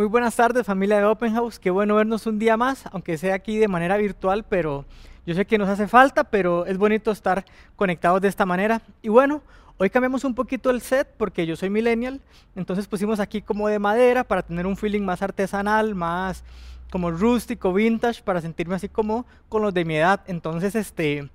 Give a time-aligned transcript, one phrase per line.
[0.00, 3.34] Muy buenas tardes familia de Open House, qué bueno vernos un día más, aunque sea
[3.34, 4.86] aquí de manera virtual, pero
[5.26, 7.44] yo sé que nos hace falta, pero es bonito estar
[7.76, 8.80] conectados de esta manera.
[9.02, 9.42] Y bueno,
[9.76, 12.22] hoy cambiamos un poquito el set porque yo soy millennial,
[12.56, 16.44] entonces pusimos aquí como de madera para tener un feeling más artesanal, más
[16.90, 20.22] como rústico, vintage, para sentirme así como con los de mi edad.
[20.28, 21.28] Entonces, este,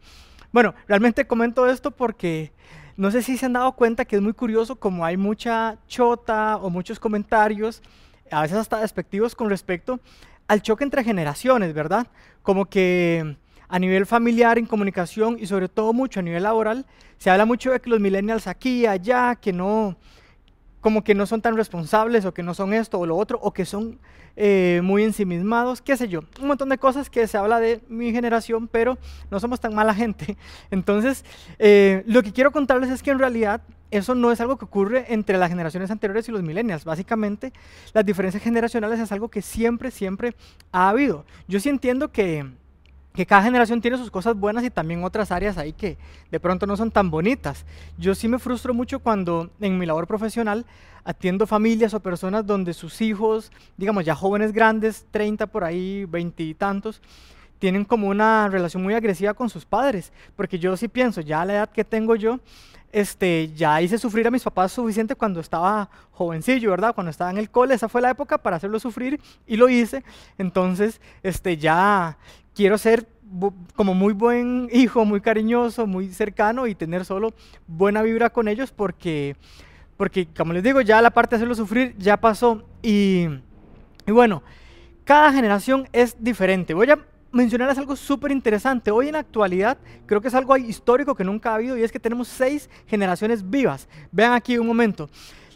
[0.52, 2.52] bueno, realmente comento esto porque
[2.98, 6.58] no sé si se han dado cuenta que es muy curioso como hay mucha chota
[6.58, 7.84] o muchos comentarios
[8.32, 10.00] a veces hasta despectivos con respecto
[10.48, 12.08] al choque entre generaciones, ¿verdad?
[12.42, 16.86] Como que a nivel familiar, en comunicación y sobre todo mucho a nivel laboral,
[17.18, 19.98] se habla mucho de que los millennials aquí allá, que no,
[20.86, 23.52] como que no son tan responsables o que no son esto o lo otro, o
[23.52, 23.98] que son
[24.36, 28.12] eh, muy ensimismados, qué sé yo, un montón de cosas que se habla de mi
[28.12, 29.00] generación, pero
[29.32, 30.38] no somos tan mala gente.
[30.70, 31.26] Entonces,
[31.58, 35.12] eh, lo que quiero contarles es que en realidad eso no es algo que ocurre
[35.12, 36.86] entre las generaciones anteriores y los millennials.
[36.86, 37.52] Básicamente,
[37.92, 40.36] las diferencias generacionales es algo que siempre, siempre
[40.72, 41.26] ha habido.
[41.48, 42.46] Yo sí entiendo que
[43.16, 45.98] que cada generación tiene sus cosas buenas y también otras áreas ahí que
[46.32, 47.66] de pronto no son tan bonitas.
[47.98, 50.66] Yo sí me frustro mucho cuando en mi labor profesional
[51.04, 56.44] atiendo familias o personas donde sus hijos, digamos ya jóvenes grandes, 30 por ahí, 20
[56.44, 57.02] y tantos,
[57.60, 61.46] tienen como una relación muy agresiva con sus padres, porque yo sí pienso, ya a
[61.46, 62.40] la edad que tengo yo,
[62.96, 66.96] este, ya hice sufrir a mis papás suficiente cuando estaba jovencillo, ¿verdad?
[66.96, 70.04] Cuando estaba en el cole, esa fue la época para hacerlo sufrir y lo hice.
[70.38, 72.18] Entonces, este, ya
[72.54, 73.06] quiero ser
[73.76, 77.34] como muy buen hijo, muy cariñoso, muy cercano y tener solo
[77.68, 79.36] buena vibra con ellos porque,
[79.98, 82.64] porque como les digo, ya la parte de hacerlo sufrir ya pasó.
[82.82, 83.28] Y,
[84.08, 84.42] y bueno,
[85.04, 86.74] cada generación es diferente.
[86.74, 87.00] Voy a
[87.36, 88.92] mencionarles algo súper interesante.
[88.92, 91.92] Hoy en la actualidad creo que es algo histórico que nunca ha habido y es
[91.92, 93.90] que tenemos seis generaciones vivas.
[94.12, 95.10] Vean aquí un momento.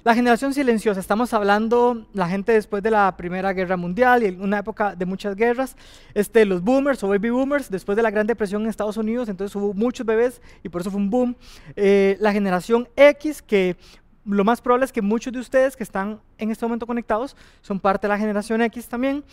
[0.03, 4.59] La generación silenciosa, estamos hablando la gente después de la Primera Guerra Mundial y una
[4.59, 5.77] época de muchas guerras,
[6.13, 9.55] este, los boomers o baby boomers, después de la Gran Depresión en Estados Unidos, entonces
[9.55, 11.35] hubo muchos bebés y por eso fue un boom.
[11.75, 13.75] Eh, la generación X, que
[14.25, 17.79] lo más probable es que muchos de ustedes que están en este momento conectados son
[17.79, 19.23] parte de la generación X también.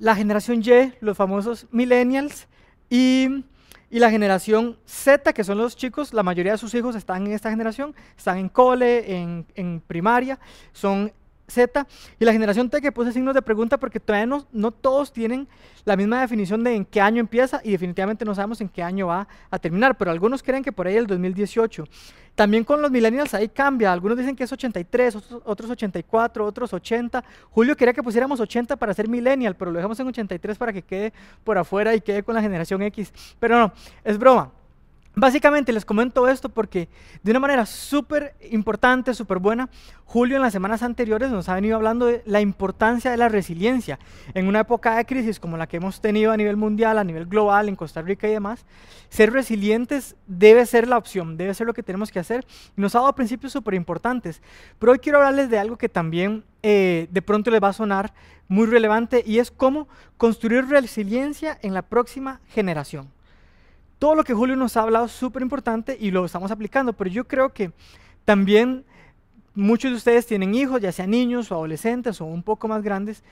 [0.00, 2.48] La generación Y, los famosos millennials
[2.88, 3.44] y
[3.90, 7.32] y la generación Z, que son los chicos, la mayoría de sus hijos están en
[7.32, 10.38] esta generación, están en cole, en, en primaria,
[10.72, 11.12] son
[11.50, 11.86] Z.
[12.18, 15.48] Y la generación T que puse signos de pregunta porque todavía no, no, todos tienen
[15.84, 19.08] la misma definición de en qué año empieza y definitivamente no sabemos en qué año
[19.08, 21.84] va a terminar, pero algunos creen que por ahí el 2018.
[22.34, 26.72] También con los millennials ahí cambia, algunos dicen que es 83, otros, otros 84, otros
[26.72, 27.22] 80.
[27.50, 30.82] Julio quería que pusiéramos 80 para ser millennial, pero lo dejamos en 83 para que
[30.82, 31.12] quede
[31.44, 33.12] por afuera y quede con la generación X.
[33.38, 33.72] Pero no,
[34.04, 34.52] es broma.
[35.20, 36.88] Básicamente les comento esto porque
[37.22, 39.68] de una manera súper importante, súper buena,
[40.06, 43.98] Julio en las semanas anteriores nos ha venido hablando de la importancia de la resiliencia.
[44.32, 47.26] En una época de crisis como la que hemos tenido a nivel mundial, a nivel
[47.26, 48.64] global, en Costa Rica y demás,
[49.10, 52.46] ser resilientes debe ser la opción, debe ser lo que tenemos que hacer.
[52.74, 54.40] Nos ha dado principios súper importantes.
[54.78, 58.14] Pero hoy quiero hablarles de algo que también eh, de pronto les va a sonar
[58.48, 63.19] muy relevante y es cómo construir resiliencia en la próxima generación.
[64.00, 67.10] Todo lo que Julio nos ha hablado es súper importante y lo estamos aplicando, pero
[67.10, 67.70] yo creo que
[68.24, 68.86] también
[69.54, 73.22] muchos de ustedes tienen hijos, ya sean niños o adolescentes o un poco más grandes,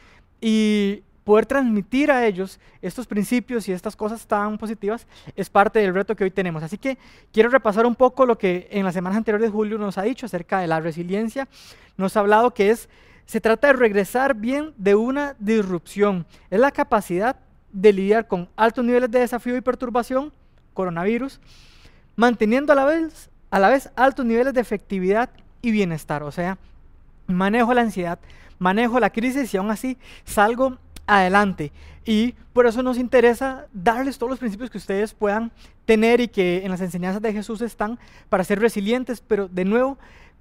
[0.43, 5.07] y poder transmitir a ellos estos principios y estas cosas tan positivas
[5.37, 6.63] es parte del reto que hoy tenemos.
[6.63, 6.99] Así que
[7.33, 10.61] quiero repasar un poco lo que en las semanas anteriores Julio nos ha dicho acerca
[10.61, 11.49] de la resiliencia.
[11.97, 12.91] Nos ha hablado que es,
[13.25, 16.27] se trata de regresar bien de una disrupción.
[16.51, 17.37] Es la capacidad
[17.73, 20.31] de lidiar con altos niveles de desafío y perturbación
[20.79, 21.41] coronavirus,
[22.15, 25.29] manteniendo a la vez, a la vez altos niveles de efectividad
[25.61, 26.23] y bienestar.
[26.23, 26.57] O sea,
[27.27, 28.21] manejo la ansiedad,
[28.61, 31.73] manejo la crisis y aún así salgo adelante.
[32.05, 35.51] Y por eso nos interesa darles todos los principios que ustedes puedan
[35.85, 39.99] tener y que en las enseñanzas de Jesús están para ser resilientes, pero de nuevo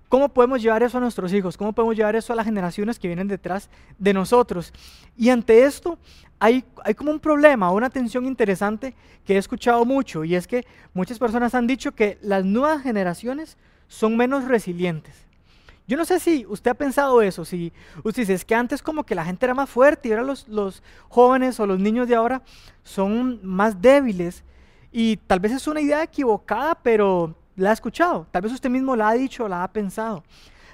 [0.10, 1.58] ¿Cómo podemos llevar eso a nuestros hijos?
[1.58, 3.70] ¿Cómo podemos llevar eso a las generaciones que vienen detrás
[4.00, 4.72] de nosotros?
[5.18, 5.98] Y ante esto
[6.40, 8.96] hay, hay como un problema, una tensión interesante
[9.26, 13.58] que he escuchado mucho y es que muchas personas han dicho que las nuevas generaciones
[13.88, 15.28] son menos resilientes.
[15.88, 17.72] Yo no sé si usted ha pensado eso, si
[18.04, 20.48] usted dice, es que antes como que la gente era más fuerte y ahora los,
[20.48, 22.42] los jóvenes o los niños de ahora
[22.84, 24.44] son más débiles
[24.92, 28.96] y tal vez es una idea equivocada, pero la ha escuchado, tal vez usted mismo
[28.96, 30.24] la ha dicho, la ha pensado.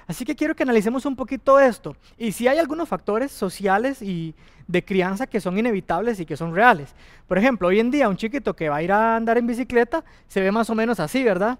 [0.06, 1.96] Así que quiero que analicemos un poquito esto.
[2.18, 4.34] Y si hay algunos factores sociales y
[4.66, 6.94] de crianza que son inevitables y que son reales.
[7.26, 10.04] Por ejemplo, hoy en día un chiquito que va a ir a andar en bicicleta
[10.28, 11.58] se ve más o menos así, ¿verdad?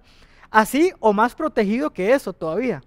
[0.50, 2.82] Así o más protegido que eso todavía.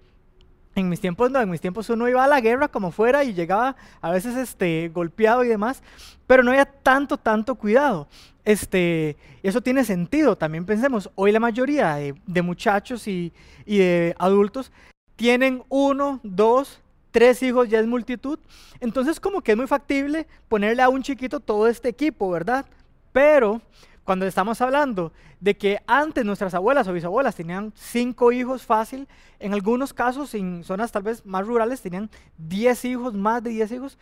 [0.78, 3.34] En mis tiempos no, en mis tiempos uno iba a la guerra como fuera y
[3.34, 5.82] llegaba a veces este, golpeado y demás,
[6.28, 8.06] pero no había tanto, tanto cuidado.
[8.44, 13.32] Este, eso tiene sentido, también pensemos, hoy la mayoría de, muchachos y,
[13.66, 14.70] y de adultos
[15.16, 18.38] tienen uno, dos, tres hijos, ya es multitud,
[18.78, 22.64] entonces como que es muy factible ponerle a un chiquito todo este equipo, ¿verdad?
[23.12, 23.60] Pero
[24.08, 29.06] cuando estamos hablando de que antes nuestras abuelas o bisabuelas tenían cinco hijos fácil,
[29.38, 32.08] en algunos casos, en zonas tal vez más rurales, tenían
[32.38, 33.98] diez hijos, más de diez hijos,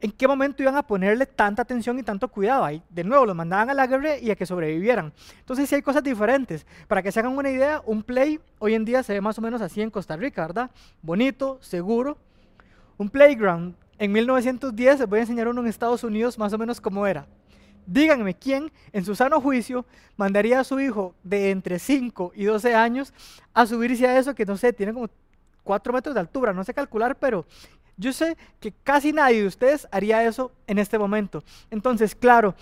[0.00, 2.64] ¿en qué momento iban a ponerle tanta atención y tanto cuidado?
[2.64, 5.12] Ahí, de nuevo, los mandaban a la guerra y a que sobrevivieran.
[5.40, 6.66] Entonces sí hay cosas diferentes.
[6.88, 9.42] Para que se hagan una idea, un play hoy en día se ve más o
[9.42, 10.70] menos así en Costa Rica, ¿verdad?
[11.02, 12.16] Bonito, seguro.
[12.96, 16.80] Un playground en 1910, les voy a enseñar uno en Estados Unidos más o menos
[16.80, 17.26] cómo era.
[17.86, 19.84] Díganme quién en su sano juicio
[20.16, 23.12] mandaría a su hijo de entre 5 y 12 años
[23.54, 25.08] a subirse a eso que no sé, tiene como
[25.64, 27.46] 4 metros de altura, no sé calcular, pero
[27.96, 31.44] yo sé que casi nadie de ustedes haría eso en este momento.
[31.70, 32.54] Entonces, claro,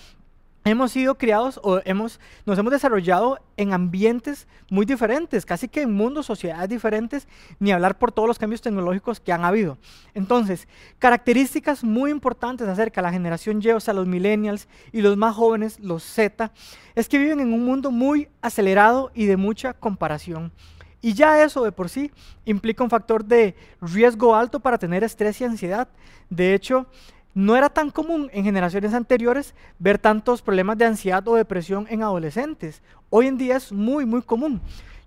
[0.65, 5.93] hemos sido criados o hemos, nos hemos desarrollado en ambientes muy diferentes, casi que en
[5.93, 7.27] mundos, sociedades diferentes,
[7.59, 9.79] ni hablar por todos los cambios tecnológicos que han habido.
[10.15, 10.69] Entonces,
[10.99, 15.35] características muy importantes acerca de la generación Y, o sea, los millennials y los más
[15.35, 16.53] jóvenes, los Z,
[16.95, 20.53] es que viven en un mundo muy acelerado y de mucha comparación.
[21.01, 22.11] Y ya eso de por sí
[22.45, 25.89] implica un factor de riesgo alto para tener estrés y ansiedad.
[26.29, 26.87] De hecho,
[27.38, 32.02] no era tan común en generaciones anteriores ver tantos problemas de ansiedad o depresión en
[32.02, 32.82] adolescentes.
[33.11, 34.61] Hoy en día es muy, muy común.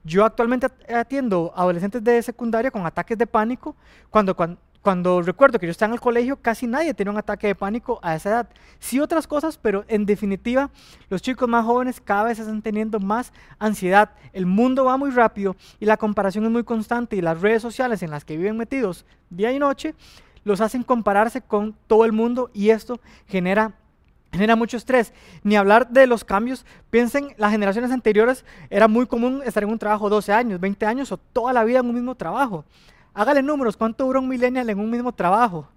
[0.06, 3.76] Yo actualmente atiendo adolescentes de secundaria con ataques de pánico.
[4.10, 4.34] Cuando,
[4.82, 8.00] cuando, recuerdo que yo estaba en el colegio, casi nadie tenía un ataque de pánico
[8.02, 8.50] a esa edad.
[8.80, 10.70] Sí otras cosas, pero en definitiva,
[11.10, 14.12] los chicos más jóvenes cada vez están teniendo más ansiedad.
[14.32, 18.02] El mundo va muy rápido y la comparación es muy constante y las redes sociales
[18.04, 19.96] en las que viven metidos día y noche
[20.44, 23.74] los hacen compararse con todo el mundo y esto genera
[24.32, 25.14] genera mucho estrés.
[25.44, 26.66] Ni hablar de los cambios.
[26.90, 31.12] Piensen, las generaciones anteriores era muy común estar en un trabajo 12 años, 20 años
[31.12, 32.66] o toda la vida en un mismo trabajo.
[33.14, 35.68] Hágale números, ¿cuánto dura un millennial en un mismo trabajo?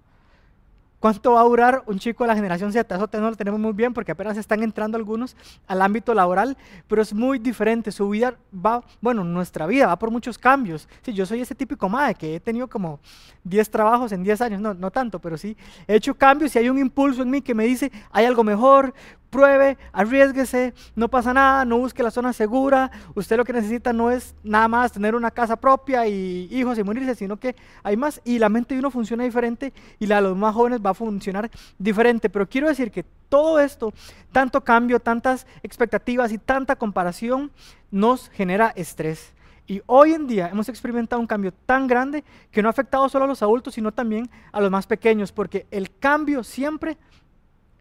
[0.99, 2.95] ¿Cuánto va a durar un chico de la generación Z?
[2.95, 5.35] Eso no lo tenemos muy bien porque apenas están entrando algunos
[5.67, 6.57] al ámbito laboral,
[6.87, 7.91] pero es muy diferente.
[7.91, 10.87] Su vida va, bueno, nuestra vida va por muchos cambios.
[11.01, 12.99] Sí, yo soy ese típico madre que he tenido como
[13.43, 15.55] 10 trabajos en 10 años, no, no tanto, pero sí
[15.87, 18.93] he hecho cambios y hay un impulso en mí que me dice, hay algo mejor,
[19.29, 24.11] pruebe, arriesguese, no pasa nada, no busque la zona segura, usted lo que necesita no
[24.11, 28.21] es nada más tener una casa propia y hijos y morirse, sino que hay más
[28.23, 30.93] y la mente de uno funciona diferente y la de los más jóvenes va a
[30.93, 32.29] funcionar diferente.
[32.29, 33.93] Pero quiero decir que todo esto,
[34.31, 37.51] tanto cambio, tantas expectativas y tanta comparación,
[37.91, 39.33] nos genera estrés.
[39.67, 43.25] Y hoy en día hemos experimentado un cambio tan grande que no ha afectado solo
[43.25, 46.97] a los adultos, sino también a los más pequeños, porque el cambio siempre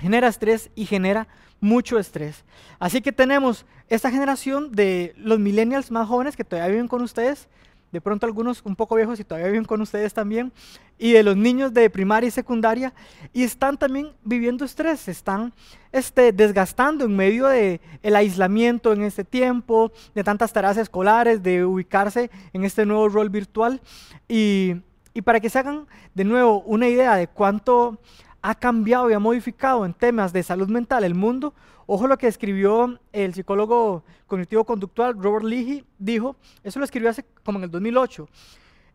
[0.04, 1.26] genera estrés y genera
[1.60, 2.44] mucho estrés.
[2.78, 7.48] Así que tenemos esta generación de los millennials más jóvenes que todavía viven con ustedes,
[7.90, 10.52] de pronto algunos un poco viejos y todavía viven con ustedes también,
[10.98, 12.92] y de los niños de primaria y secundaria,
[13.32, 15.54] y están también viviendo estrés, se están
[15.90, 21.64] este, desgastando en medio del el aislamiento en este tiempo, de tantas tareas escolares, de
[21.64, 23.80] ubicarse en este nuevo rol virtual.
[24.28, 24.74] Y,
[25.14, 27.98] y para que se hagan de nuevo una idea de cuánto
[28.46, 31.54] ha cambiado y ha modificado en temas de salud mental el mundo.
[31.86, 37.56] Ojo lo que escribió el psicólogo cognitivo-conductual Robert Leahy, dijo, eso lo escribió hace como
[37.56, 38.28] en el 2008.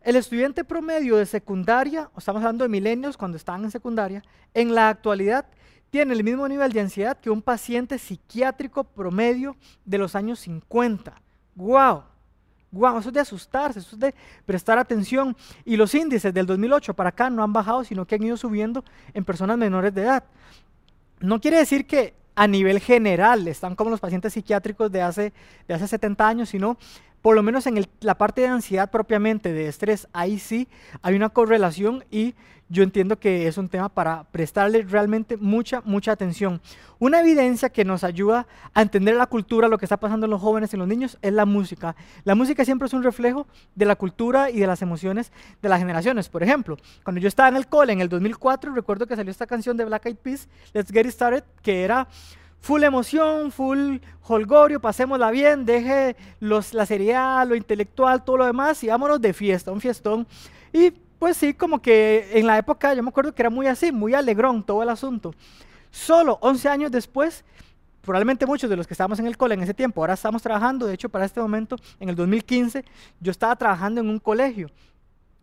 [0.02, 4.22] El estudiante promedio de secundaria, estamos hablando de milenios cuando estaban en secundaria,
[4.54, 5.46] en la actualidad
[5.90, 11.12] tiene el mismo nivel de ansiedad que un paciente psiquiátrico promedio de los años 50.
[11.56, 12.04] ¡Wow!
[12.72, 14.14] Wow, eso es de asustarse, eso es de
[14.46, 15.36] prestar atención.
[15.64, 18.84] Y los índices del 2008 para acá no han bajado, sino que han ido subiendo
[19.12, 20.24] en personas menores de edad.
[21.20, 25.32] No quiere decir que a nivel general están como los pacientes psiquiátricos de hace,
[25.66, 26.78] de hace 70 años, sino
[27.22, 30.68] por lo menos en la parte de ansiedad propiamente, de estrés, ahí sí
[31.02, 32.34] hay una correlación y
[32.70, 36.60] yo entiendo que es un tema para prestarle realmente mucha, mucha atención.
[37.00, 40.40] Una evidencia que nos ayuda a entender la cultura, lo que está pasando en los
[40.40, 41.96] jóvenes y en los niños, es la música.
[42.22, 45.80] La música siempre es un reflejo de la cultura y de las emociones de las
[45.80, 46.28] generaciones.
[46.28, 49.48] Por ejemplo, cuando yo estaba en el cole en el 2004, recuerdo que salió esta
[49.48, 52.06] canción de Black Eyed Peas, Let's Get It Started, que era
[52.60, 58.82] full emoción, full holgorio, pasémosla bien, deje los, la seriedad, lo intelectual, todo lo demás
[58.84, 60.26] y vámonos de fiesta, un fiestón.
[60.72, 63.92] Y pues sí, como que en la época yo me acuerdo que era muy así,
[63.92, 65.34] muy alegrón todo el asunto.
[65.90, 67.44] Solo 11 años después,
[68.00, 70.86] probablemente muchos de los que estábamos en el cole en ese tiempo, ahora estamos trabajando,
[70.86, 72.84] de hecho para este momento, en el 2015,
[73.20, 74.70] yo estaba trabajando en un colegio.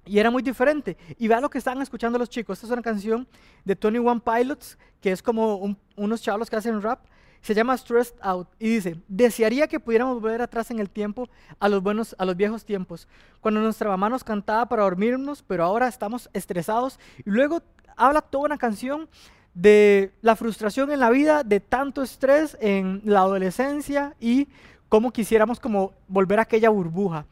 [0.08, 0.98] Y era muy diferente.
[1.18, 2.58] Y vea lo que estaban escuchando los chicos.
[2.58, 3.28] Esta es una canción
[3.66, 7.00] de Tony One Pilots, que es como unos chavos que hacen rap.
[7.42, 11.70] Se llama Stressed Out y dice, desearía que pudiéramos volver atrás en el tiempo a
[11.70, 13.08] los, buenos, a los viejos tiempos,
[13.42, 17.00] cuando nuestra mamá nos cantaba para dormirnos, pero ahora estamos estresados.
[17.20, 17.62] Y luego
[17.96, 19.08] habla toda una canción
[19.54, 24.48] de la frustración en la vida, de tanto estrés en la adolescencia y
[24.90, 27.26] cómo quisiéramos como volver a aquella burbuja.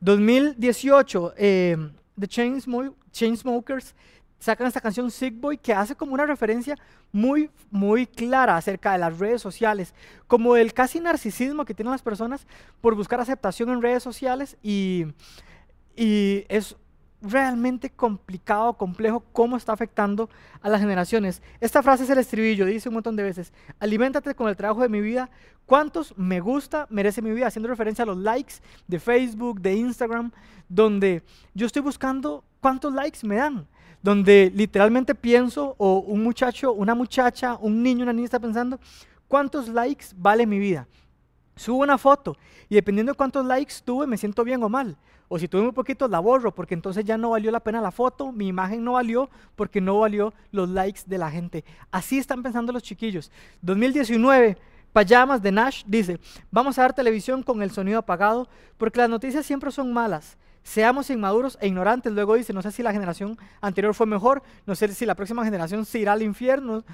[0.00, 1.76] 2018, eh,
[2.20, 3.94] The Chainsmokers
[4.38, 6.76] sacan esta canción Sick Boy que hace como una referencia
[7.12, 9.94] muy, muy clara acerca de las redes sociales,
[10.26, 12.46] como el casi narcisismo que tienen las personas
[12.80, 15.06] por buscar aceptación en redes sociales y,
[15.94, 16.76] y es
[17.22, 20.30] realmente complicado, complejo, cómo está afectando
[20.62, 21.42] a las generaciones.
[21.60, 24.88] Esta frase es el estribillo, dice un montón de veces, aliméntate con el trabajo de
[24.88, 25.30] mi vida,
[25.66, 27.46] ¿cuántos me gusta merece mi vida?
[27.46, 28.54] Haciendo referencia a los likes
[28.86, 30.30] de Facebook, de Instagram,
[30.68, 31.22] donde
[31.54, 33.66] yo estoy buscando cuántos likes me dan
[34.02, 38.80] donde literalmente pienso, o un muchacho, una muchacha, un niño, una niña está pensando,
[39.28, 40.86] ¿cuántos likes vale mi vida?
[41.56, 42.36] Subo una foto
[42.68, 44.96] y dependiendo de cuántos likes tuve, me siento bien o mal.
[45.32, 47.92] O si tuve muy poquito, la borro porque entonces ya no valió la pena la
[47.92, 51.64] foto, mi imagen no valió porque no valió los likes de la gente.
[51.92, 53.30] Así están pensando los chiquillos.
[53.62, 54.58] 2019,
[54.92, 56.18] Payamas de Nash dice,
[56.50, 61.08] vamos a dar televisión con el sonido apagado porque las noticias siempre son malas seamos
[61.10, 62.12] inmaduros e ignorantes.
[62.12, 65.44] Luego dice, no sé si la generación anterior fue mejor, no sé si la próxima
[65.44, 66.84] generación se irá al infierno,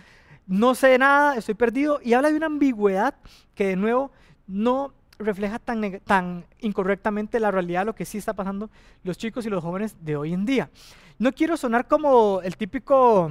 [0.47, 1.99] no sé nada, estoy perdido.
[2.02, 3.14] Y habla de una ambigüedad
[3.55, 4.12] que de nuevo
[4.47, 8.70] no refleja tan, tan incorrectamente la realidad de lo que sí está pasando
[9.02, 10.70] los chicos y los jóvenes de hoy en día.
[11.18, 13.30] No quiero sonar como el típico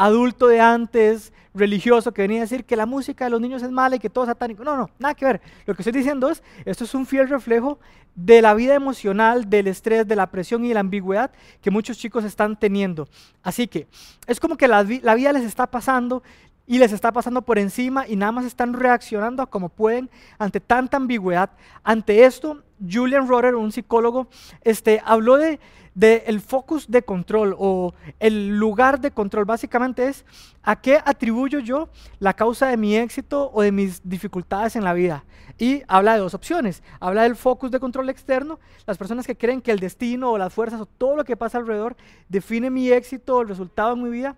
[0.00, 3.70] adulto de antes, religioso, que venía a decir que la música de los niños es
[3.70, 4.64] mala y que todo es satánico.
[4.64, 5.40] No, no, nada que ver.
[5.66, 7.78] Lo que estoy diciendo es, esto es un fiel reflejo
[8.14, 11.98] de la vida emocional, del estrés, de la presión y de la ambigüedad que muchos
[11.98, 13.08] chicos están teniendo.
[13.42, 13.88] Así que
[14.26, 16.22] es como que la, la vida les está pasando
[16.70, 20.08] y les está pasando por encima y nada más están reaccionando como pueden
[20.38, 21.50] ante tanta ambigüedad.
[21.82, 24.28] Ante esto, Julian Roder, un psicólogo,
[24.62, 25.58] este, habló de,
[25.96, 29.46] de, el focus de control o el lugar de control.
[29.46, 30.24] Básicamente es
[30.62, 31.88] a qué atribuyo yo
[32.20, 35.24] la causa de mi éxito o de mis dificultades en la vida.
[35.58, 36.84] Y habla de dos opciones.
[37.00, 40.54] Habla del focus de control externo, las personas que creen que el destino o las
[40.54, 41.96] fuerzas o todo lo que pasa alrededor
[42.28, 44.36] define mi éxito o el resultado en mi vida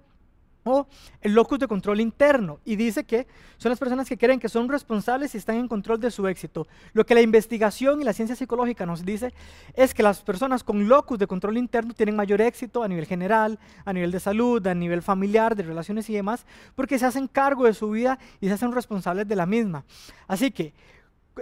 [0.65, 0.87] o
[1.21, 3.27] el locus de control interno y dice que
[3.57, 6.67] son las personas que creen que son responsables y están en control de su éxito.
[6.93, 9.33] Lo que la investigación y la ciencia psicológica nos dice
[9.75, 13.59] es que las personas con locus de control interno tienen mayor éxito a nivel general,
[13.85, 17.65] a nivel de salud, a nivel familiar, de relaciones y demás, porque se hacen cargo
[17.65, 19.85] de su vida y se hacen responsables de la misma.
[20.27, 20.73] Así que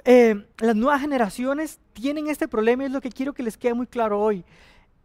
[0.04, 3.74] eh, las nuevas generaciones tienen este problema y es lo que quiero que les quede
[3.74, 4.44] muy claro hoy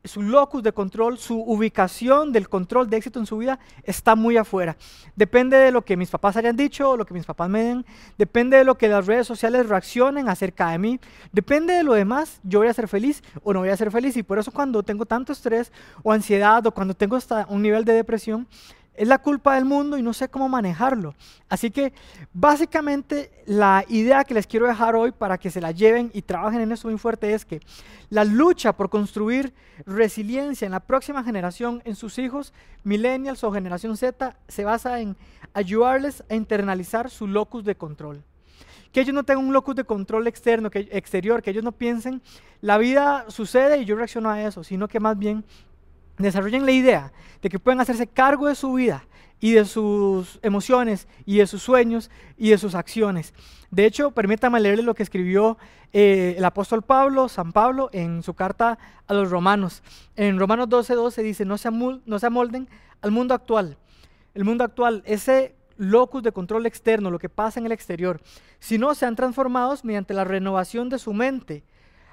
[0.05, 4.37] su locus de control, su ubicación del control de éxito en su vida está muy
[4.37, 4.77] afuera.
[5.15, 7.85] Depende de lo que mis papás hayan dicho, lo que mis papás me den,
[8.17, 10.99] depende de lo que las redes sociales reaccionen acerca de mí,
[11.31, 14.17] depende de lo demás, yo voy a ser feliz o no voy a ser feliz.
[14.17, 15.71] Y por eso cuando tengo tanto estrés
[16.03, 18.47] o ansiedad o cuando tengo hasta un nivel de depresión,
[18.97, 21.15] es la culpa del mundo y no sé cómo manejarlo.
[21.49, 21.93] Así que
[22.33, 26.61] básicamente la idea que les quiero dejar hoy para que se la lleven y trabajen
[26.61, 27.61] en eso muy fuerte es que
[28.09, 29.53] la lucha por construir
[29.85, 35.15] resiliencia en la próxima generación, en sus hijos, millennials o generación Z, se basa en
[35.53, 38.23] ayudarles a internalizar su locus de control.
[38.91, 42.21] Que ellos no tengan un locus de control externo, que, exterior, que ellos no piensen,
[42.61, 45.43] la vida sucede y yo reacciono a eso, sino que más bien
[46.17, 49.05] desarrollen la idea de que pueden hacerse cargo de su vida
[49.39, 53.33] y de sus emociones y de sus sueños y de sus acciones.
[53.69, 55.57] De hecho, permítame leerles lo que escribió
[55.91, 59.83] eh, el apóstol Pablo, San Pablo, en su carta a los romanos.
[60.15, 62.69] En Romanos 12:12 12 dice, no se, no se amolden
[63.01, 63.77] al mundo actual.
[64.33, 68.21] El mundo actual, ese locus de control externo, lo que pasa en el exterior,
[68.59, 71.63] sino sean transformados mediante la renovación de su mente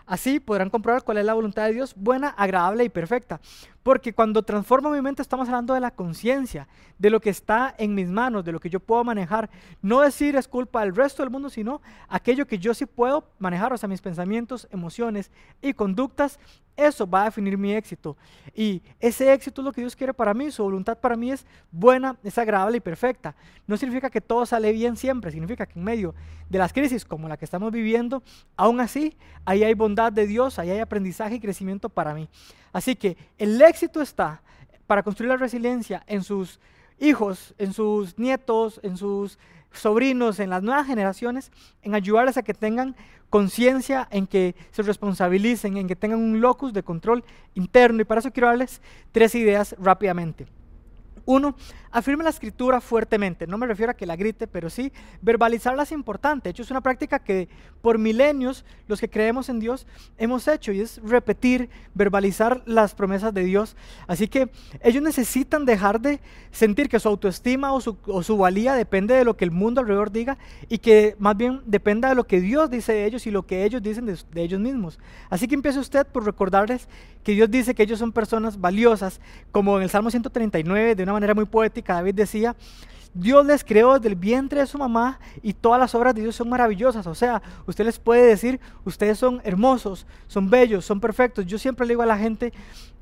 [0.06, 3.40] Así podrán comprobar cuál es la voluntad de Dios, buena, agradable y perfecta.
[3.82, 7.94] Porque cuando transformo mi mente estamos hablando de la conciencia, de lo que está en
[7.94, 9.50] mis manos, de lo que yo puedo manejar.
[9.80, 13.72] No decir es culpa del resto del mundo, sino aquello que yo sí puedo manejar,
[13.72, 16.38] o sea, mis pensamientos, emociones y conductas.
[16.76, 18.16] Eso va a definir mi éxito.
[18.54, 20.50] Y ese éxito es lo que Dios quiere para mí.
[20.50, 23.34] Su voluntad para mí es buena, es agradable y perfecta.
[23.66, 25.32] No significa que todo sale bien siempre.
[25.32, 26.14] Significa que en medio
[26.48, 28.22] de las crisis como la que estamos viviendo,
[28.56, 32.28] aún así, ahí hay bondad de Dios, ahí hay aprendizaje y crecimiento para mí.
[32.72, 34.42] Así que el éxito está
[34.86, 36.60] para construir la resiliencia en sus
[36.98, 39.38] hijos, en sus nietos, en sus
[39.72, 41.50] sobrinos, en las nuevas generaciones,
[41.82, 42.94] en ayudarles a que tengan
[43.30, 47.24] conciencia, en que se responsabilicen, en que tengan un locus de control
[47.54, 48.02] interno.
[48.02, 50.46] Y para eso quiero darles tres ideas rápidamente.
[51.24, 51.54] Uno,
[51.90, 53.46] afirme la escritura fuertemente.
[53.46, 56.44] No me refiero a que la grite, pero sí verbalizarla es importante.
[56.44, 57.48] De hecho, es una práctica que
[57.80, 59.86] por milenios los que creemos en Dios
[60.18, 63.76] hemos hecho y es repetir, verbalizar las promesas de Dios.
[64.06, 64.50] Así que
[64.80, 69.44] ellos necesitan dejar de sentir que su autoestima o su, valía depende de lo que
[69.44, 70.38] el mundo alrededor diga
[70.68, 73.64] y que más bien dependa de lo que Dios dice de ellos y lo que
[73.64, 74.98] ellos dicen de, de ellos mismos.
[75.28, 76.88] Así que empiece usted por recordarles
[77.22, 81.12] que Dios dice que ellos son personas valiosas, como en el Salmo 139, de una
[81.12, 82.56] manera muy poética, David decía,
[83.14, 86.34] Dios les creó desde el vientre de su mamá y todas las obras de Dios
[86.34, 87.06] son maravillosas.
[87.06, 91.46] O sea, usted les puede decir, ustedes son hermosos, son bellos, son perfectos.
[91.46, 92.52] Yo siempre le digo a la gente,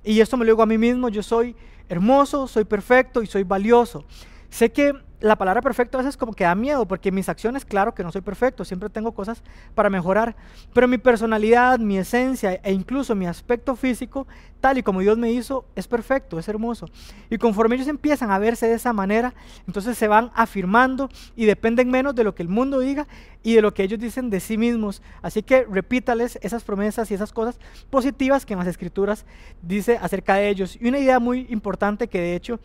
[0.03, 1.55] y esto me lo digo a mí mismo, yo soy
[1.89, 4.05] hermoso, soy perfecto y soy valioso.
[4.49, 7.95] Sé que la palabra perfecto a veces como que da miedo, porque mis acciones, claro
[7.95, 9.43] que no soy perfecto, siempre tengo cosas
[9.75, 10.35] para mejorar,
[10.73, 14.27] pero mi personalidad, mi esencia e incluso mi aspecto físico,
[14.61, 16.87] tal y como Dios me hizo, es perfecto, es hermoso.
[17.29, 19.35] Y conforme ellos empiezan a verse de esa manera,
[19.67, 23.07] entonces se van afirmando y dependen menos de lo que el mundo diga
[23.43, 25.03] y de lo que ellos dicen de sí mismos.
[25.23, 27.59] Así que repítales esas promesas y esas cosas
[27.91, 29.25] positivas que en las escrituras
[29.63, 30.79] dice acerca de ellos.
[30.81, 32.61] Y una idea muy importante que de hecho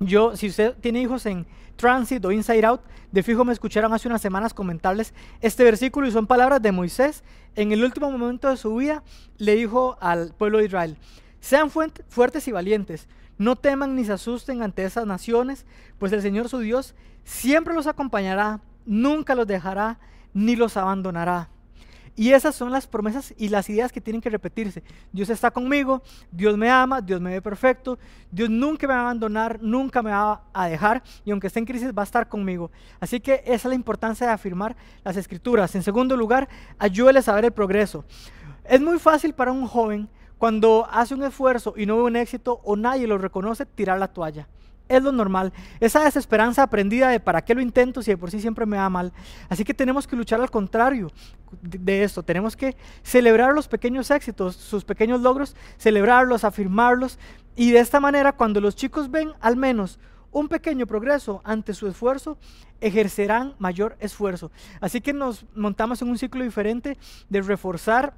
[0.00, 2.80] yo, si usted tiene hijos en Transit o Inside Out,
[3.12, 7.24] de fijo me escucharon hace unas semanas comentarles este versículo y son palabras de Moisés.
[7.54, 9.02] En el último momento de su vida
[9.38, 10.96] le dijo al pueblo de Israel,
[11.40, 15.64] sean fuertes y valientes, no teman ni se asusten ante esas naciones,
[15.98, 19.98] pues el Señor su Dios siempre los acompañará, nunca los dejará
[20.34, 21.48] ni los abandonará.
[22.16, 24.82] Y esas son las promesas y las ideas que tienen que repetirse.
[25.12, 27.98] Dios está conmigo, Dios me ama, Dios me ve perfecto,
[28.30, 31.66] Dios nunca me va a abandonar, nunca me va a dejar y aunque esté en
[31.66, 32.70] crisis va a estar conmigo.
[33.00, 35.74] Así que esa es la importancia de afirmar las escrituras.
[35.74, 38.06] En segundo lugar, ayúdeles a ver el progreso.
[38.64, 40.08] Es muy fácil para un joven
[40.38, 44.08] cuando hace un esfuerzo y no ve un éxito o nadie lo reconoce, tirar la
[44.08, 44.48] toalla
[44.88, 45.52] es lo normal.
[45.80, 48.88] Esa desesperanza aprendida de para qué lo intento si de por sí siempre me va
[48.88, 49.12] mal.
[49.48, 51.10] Así que tenemos que luchar al contrario
[51.62, 52.22] de esto.
[52.22, 57.18] Tenemos que celebrar los pequeños éxitos, sus pequeños logros, celebrarlos, afirmarlos.
[57.56, 59.98] Y de esta manera, cuando los chicos ven al menos
[60.32, 62.36] un pequeño progreso ante su esfuerzo,
[62.80, 64.50] ejercerán mayor esfuerzo.
[64.80, 66.98] Así que nos montamos en un ciclo diferente
[67.30, 68.14] de reforzar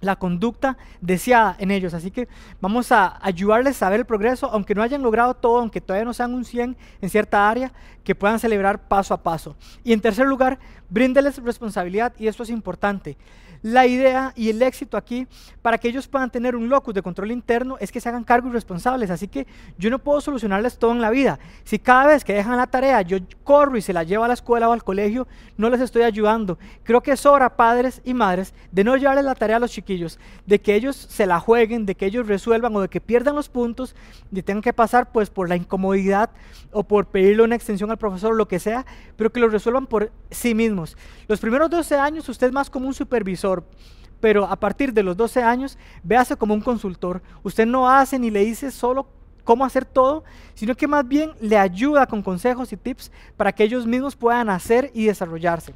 [0.00, 1.94] la conducta deseada en ellos.
[1.94, 2.28] Así que
[2.60, 6.14] vamos a ayudarles a ver el progreso, aunque no hayan logrado todo, aunque todavía no
[6.14, 7.72] sean un 100 en cierta área,
[8.04, 9.56] que puedan celebrar paso a paso.
[9.84, 10.58] Y en tercer lugar,
[10.88, 13.16] bríndeles responsabilidad y esto es importante.
[13.62, 15.26] La idea y el éxito aquí
[15.60, 18.52] para que ellos puedan tener un locus de control interno es que se hagan cargos
[18.52, 19.10] responsables.
[19.10, 19.46] Así que
[19.76, 21.38] yo no puedo solucionarles todo en la vida.
[21.64, 24.34] Si cada vez que dejan la tarea yo corro y se la llevo a la
[24.34, 26.58] escuela o al colegio, no les estoy ayudando.
[26.84, 30.18] Creo que es hora, padres y madres, de no llevarles la tarea a los chiquillos,
[30.46, 33.50] de que ellos se la jueguen, de que ellos resuelvan o de que pierdan los
[33.50, 33.94] puntos,
[34.30, 36.30] de tengan que pasar pues por la incomodidad
[36.72, 39.86] o por pedirle una extensión al profesor o lo que sea, pero que lo resuelvan
[39.86, 40.96] por sí mismos.
[41.28, 43.49] Los primeros 12 años usted es más como un supervisor
[44.20, 47.22] pero a partir de los 12 años, véase como un consultor.
[47.42, 49.06] Usted no hace ni le dice solo
[49.44, 53.64] cómo hacer todo, sino que más bien le ayuda con consejos y tips para que
[53.64, 55.74] ellos mismos puedan hacer y desarrollarse.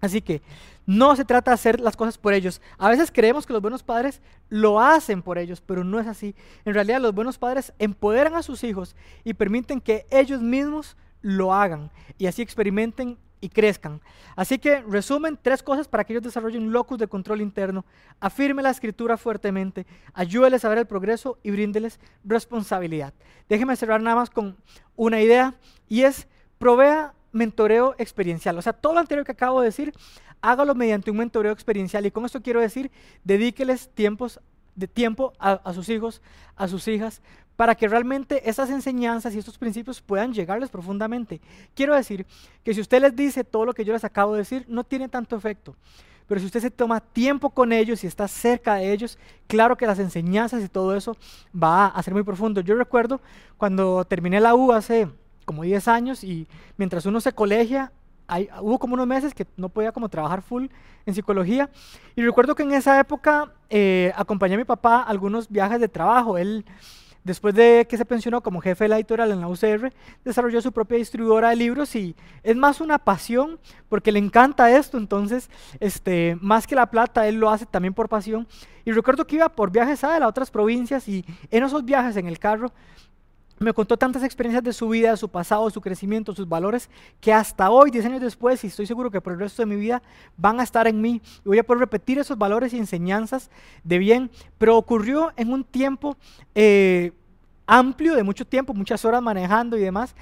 [0.00, 0.42] Así que
[0.86, 2.60] no se trata de hacer las cosas por ellos.
[2.78, 6.34] A veces creemos que los buenos padres lo hacen por ellos, pero no es así.
[6.64, 11.52] En realidad los buenos padres empoderan a sus hijos y permiten que ellos mismos lo
[11.52, 14.00] hagan y así experimenten y crezcan.
[14.36, 17.84] Así que resumen tres cosas para que ellos desarrollen un locus de control interno.
[18.20, 23.14] Afirme la escritura fuertemente, ayúdeles a ver el progreso y bríndeles responsabilidad.
[23.48, 24.56] Déjeme cerrar nada más con
[24.96, 25.54] una idea
[25.88, 28.58] y es provea mentoreo experiencial.
[28.58, 29.92] O sea, todo lo anterior que acabo de decir,
[30.40, 32.06] hágalo mediante un mentoreo experiencial.
[32.06, 32.90] Y con esto quiero decir,
[33.24, 34.40] dedíqueles tiempos
[34.74, 36.22] de tiempo a, sus hijos,
[36.54, 37.20] a sus hijas,
[37.58, 41.40] para que realmente esas enseñanzas y estos principios puedan llegarles profundamente.
[41.74, 42.24] Quiero decir
[42.62, 45.08] que si usted les dice todo lo que yo les acabo de decir, no tiene
[45.08, 45.74] tanto efecto.
[46.28, 49.18] Pero si usted se toma tiempo con ellos y está cerca de ellos,
[49.48, 51.16] claro que las enseñanzas y todo eso
[51.52, 52.60] va a ser muy profundo.
[52.60, 53.20] Yo recuerdo
[53.56, 55.08] cuando terminé la U hace
[55.44, 57.90] como 10 años y mientras uno se colegia,
[58.60, 60.66] hubo como unos meses que no podía como trabajar full
[61.06, 61.70] en psicología
[62.14, 65.88] y recuerdo que en esa época eh, acompañé a mi papá a algunos viajes de
[65.88, 66.38] trabajo.
[66.38, 66.64] Él,
[67.28, 69.92] después de que se pensionó como jefe de la editorial en la UCR,
[70.24, 74.98] desarrolló su propia distribuidora de libros y es más una pasión porque le encanta esto,
[74.98, 78.48] entonces, este, más que la plata, él lo hace también por pasión.
[78.84, 82.38] Y recuerdo que iba por viajes a otras provincias y en esos viajes en el
[82.38, 82.72] carro
[83.60, 86.88] me contó tantas experiencias de su vida, su pasado, su crecimiento, sus valores,
[87.20, 89.76] que hasta hoy, 10 años después, y estoy seguro que por el resto de mi
[89.76, 90.02] vida,
[90.36, 91.20] van a estar en mí.
[91.44, 93.50] Y voy a poder repetir esos valores y enseñanzas
[93.84, 94.30] de bien.
[94.58, 96.16] Pero ocurrió en un tiempo
[96.54, 97.12] eh,
[97.66, 100.14] amplio, de mucho tiempo, muchas horas manejando y demás.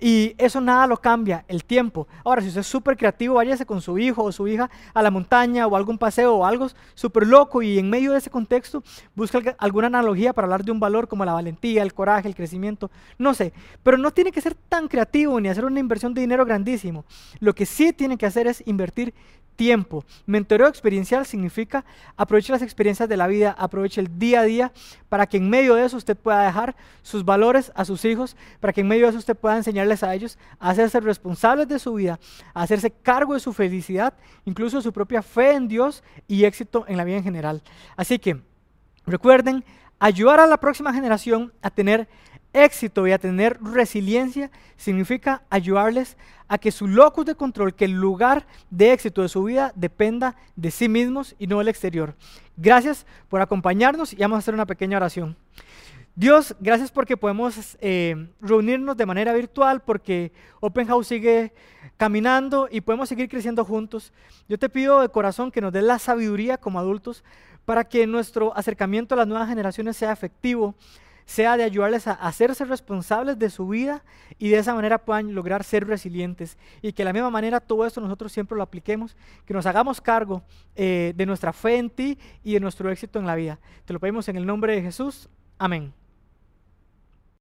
[0.00, 2.06] Y eso nada lo cambia, el tiempo.
[2.24, 5.10] Ahora, si usted es súper creativo, váyase con su hijo o su hija a la
[5.10, 8.82] montaña o algún paseo o algo súper loco y en medio de ese contexto
[9.14, 12.90] busca alguna analogía para hablar de un valor como la valentía, el coraje, el crecimiento,
[13.18, 13.52] no sé.
[13.82, 17.04] Pero no tiene que ser tan creativo ni hacer una inversión de dinero grandísimo.
[17.40, 19.14] Lo que sí tiene que hacer es invertir
[19.56, 20.04] tiempo.
[20.26, 21.84] Mentoreo experiencial significa
[22.16, 24.72] aproveche las experiencias de la vida, aproveche el día a día
[25.08, 28.72] para que en medio de eso usted pueda dejar sus valores a sus hijos, para
[28.72, 31.94] que en medio de eso usted pueda enseñarles a ellos a hacerse responsables de su
[31.94, 32.20] vida,
[32.54, 34.14] a hacerse cargo de su felicidad,
[34.44, 37.62] incluso su propia fe en Dios y éxito en la vida en general.
[37.96, 38.40] Así que
[39.06, 39.64] recuerden,
[39.98, 42.08] ayudar a la próxima generación a tener
[42.56, 46.16] éxito y a tener resiliencia significa ayudarles
[46.48, 50.36] a que su locus de control, que el lugar de éxito de su vida dependa
[50.54, 52.14] de sí mismos y no del exterior.
[52.56, 55.36] Gracias por acompañarnos y vamos a hacer una pequeña oración.
[56.14, 61.52] Dios, gracias porque podemos eh, reunirnos de manera virtual, porque Open House sigue
[61.98, 64.14] caminando y podemos seguir creciendo juntos.
[64.48, 67.22] Yo te pido de corazón que nos des la sabiduría como adultos
[67.66, 70.74] para que nuestro acercamiento a las nuevas generaciones sea efectivo,
[71.26, 74.02] sea de ayudarles a hacerse responsables de su vida
[74.38, 76.56] y de esa manera puedan lograr ser resilientes.
[76.80, 80.00] Y que de la misma manera todo esto nosotros siempre lo apliquemos, que nos hagamos
[80.00, 80.42] cargo
[80.76, 83.58] eh, de nuestra fe en ti y de nuestro éxito en la vida.
[83.84, 85.28] Te lo pedimos en el nombre de Jesús.
[85.58, 86.05] Amén.